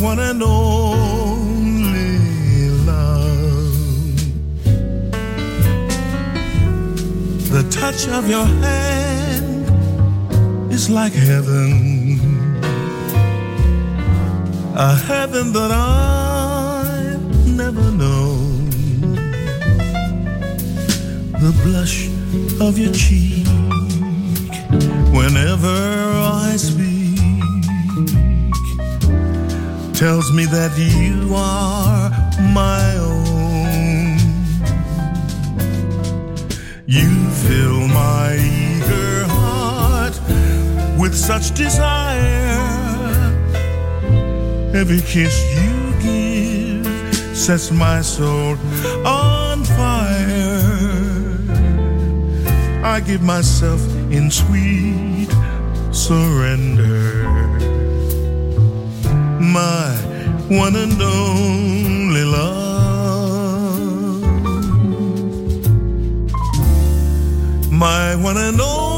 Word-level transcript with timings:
One 0.00 0.18
and 0.18 0.42
only 0.42 2.18
love. 2.86 4.16
The 7.50 7.62
touch 7.70 8.08
of 8.08 8.28
your 8.28 8.46
hand 8.46 9.70
is 10.72 10.88
like 10.88 11.12
heaven, 11.12 12.62
a 14.74 14.94
heaven 14.96 15.52
that 15.52 15.70
I've 15.70 17.46
never 17.46 17.90
known. 17.90 18.70
The 21.44 21.52
blush 21.62 22.08
of 22.60 22.78
your 22.78 22.92
cheek 22.92 23.46
whenever 25.12 25.76
I 26.46 26.56
speak 26.56 26.89
tells 30.00 30.32
me 30.32 30.46
that 30.46 30.72
you 30.78 31.34
are 31.34 32.08
my 32.54 32.96
own. 32.96 34.16
You 36.86 37.10
fill 37.44 37.86
my 37.88 38.32
eager 38.36 39.24
heart 39.28 40.18
with 40.98 41.14
such 41.14 41.54
desire. 41.54 42.56
Every 44.74 45.02
kiss 45.02 45.36
you 45.60 45.76
give 46.06 47.36
sets 47.36 47.70
my 47.70 48.00
soul 48.00 48.56
on 49.04 49.64
fire. 49.64 50.64
I 52.82 53.00
give 53.00 53.20
myself 53.20 53.82
in 54.10 54.30
sweet 54.30 55.28
surrender. 55.92 57.09
My 59.52 59.96
one 60.48 60.76
and 60.76 61.02
only 61.02 62.24
love. 62.24 62.62
My 67.72 68.14
one 68.14 68.36
and 68.36 68.60
only 68.60 68.89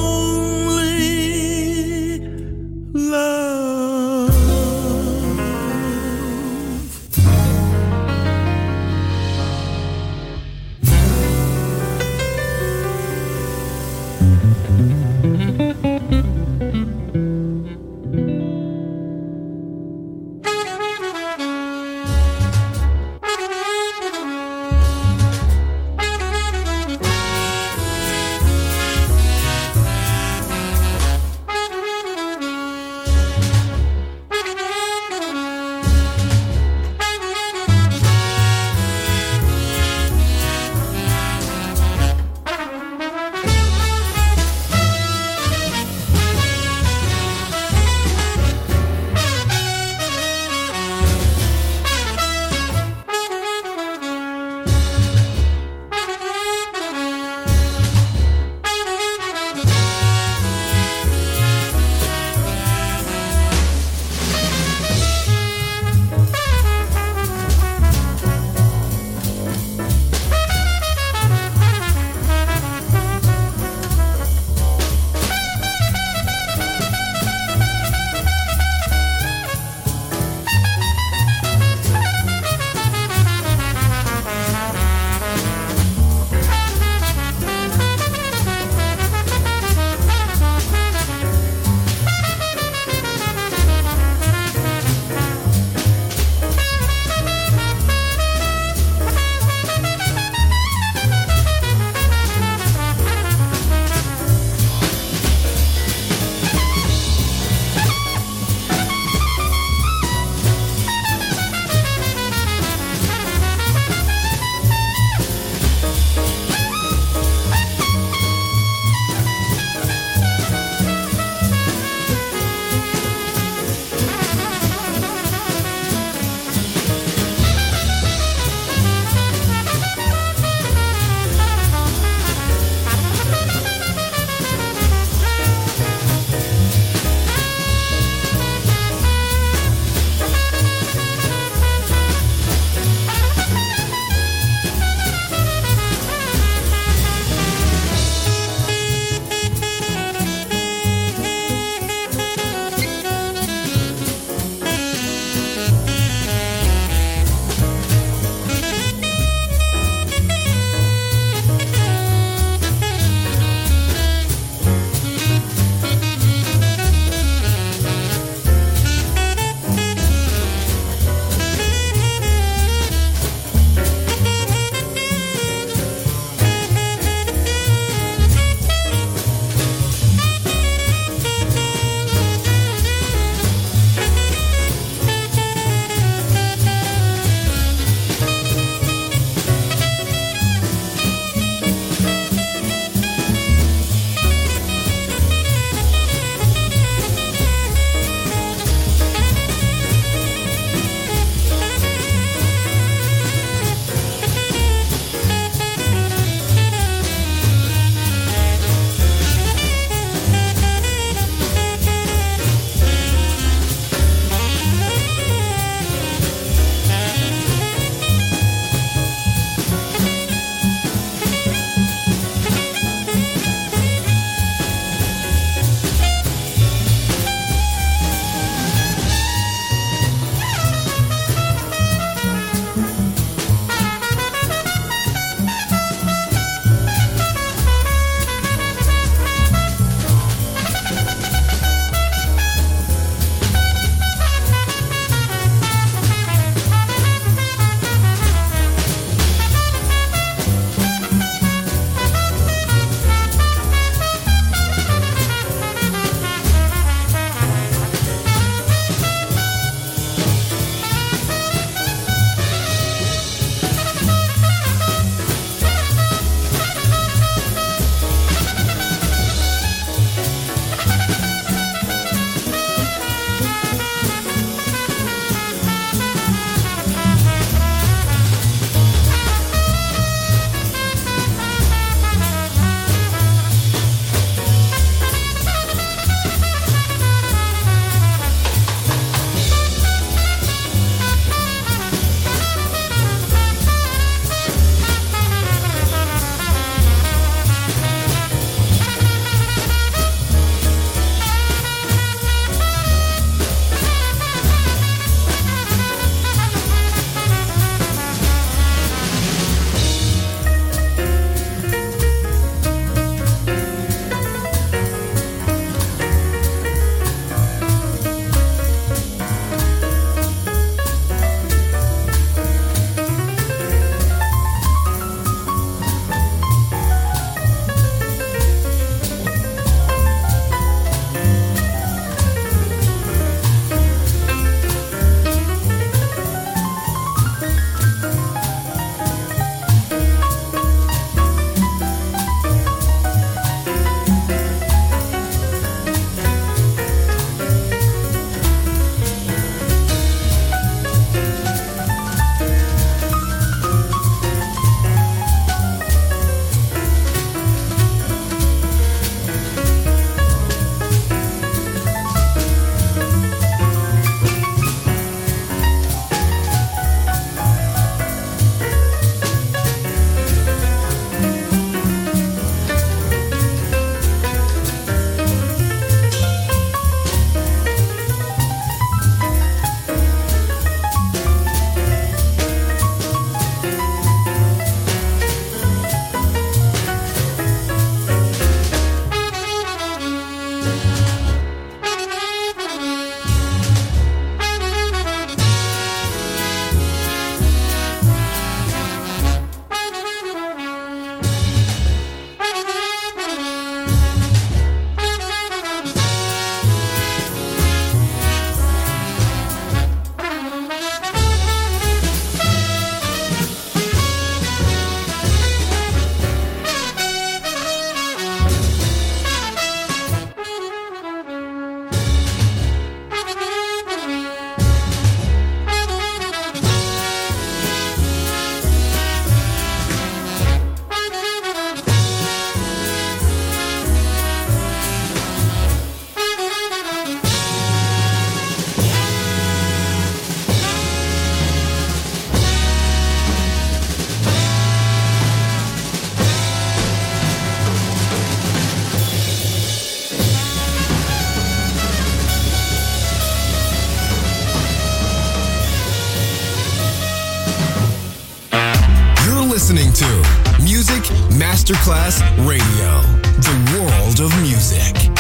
Masterclass 462.12 462.20
Radio, 462.46 463.00
the 463.40 463.72
world 463.72 464.20
of 464.20 464.40
music. 464.40 465.10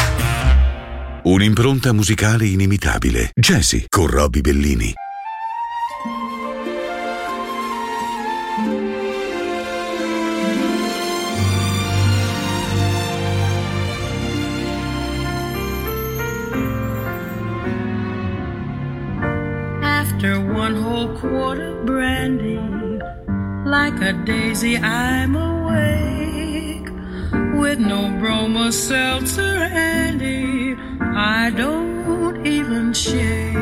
Un'impronta 1.22 1.92
musicale 1.92 2.46
inimitabile. 2.46 3.30
Jazzy 3.34 3.86
con 3.88 4.06
Robbie 4.08 4.40
Bellini. 4.40 4.92
After 19.80 20.40
one 20.40 20.74
whole 20.74 21.16
quart 21.18 21.58
of 21.58 21.84
brandy, 21.84 22.58
like 23.64 24.00
a 24.02 24.12
daisy, 24.24 24.76
I'm 24.76 25.36
awake 25.36 26.31
with 27.72 27.86
no 27.86 28.10
bromo 28.20 28.70
seltzer 28.70 29.66
handy. 29.66 30.76
I 31.00 31.48
don't 31.56 32.46
even 32.46 32.92
shake. 32.92 33.54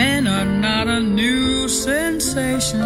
Men 0.00 0.26
are 0.26 0.44
not 0.44 0.88
a 0.88 0.98
new 0.98 1.68
sensation. 1.68 2.82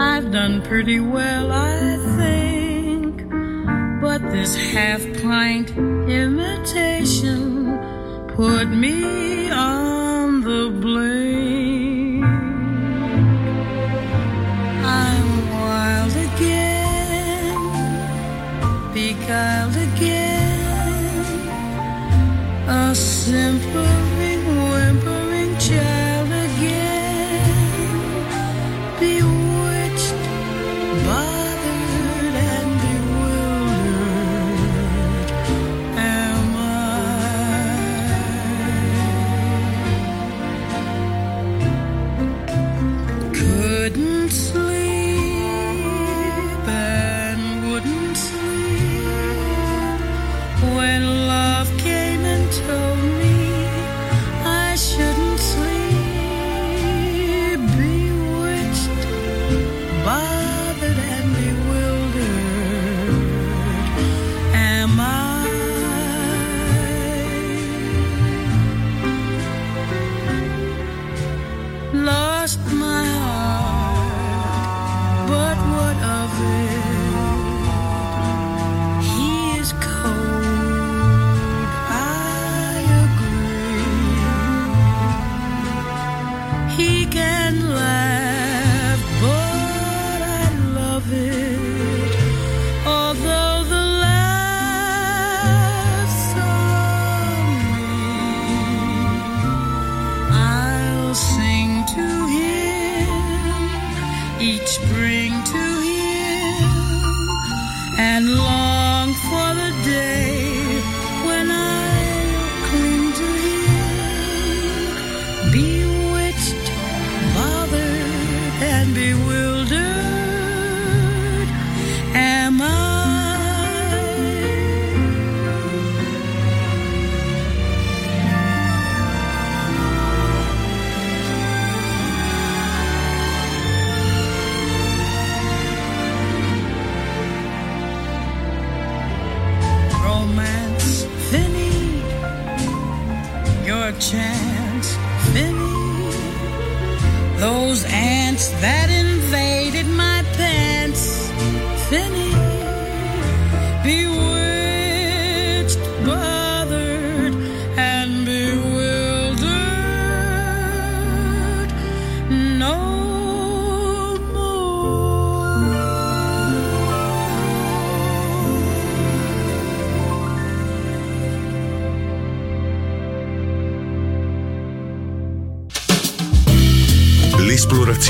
I've 0.00 0.32
done 0.32 0.60
pretty 0.62 0.98
well, 0.98 1.52
I 1.52 1.96
think. 2.18 3.30
But 4.00 4.22
this 4.32 4.56
half 4.56 5.02
pint 5.22 5.70
imitation 6.10 7.78
put 8.34 8.66
me 8.70 9.50
on 9.52 9.81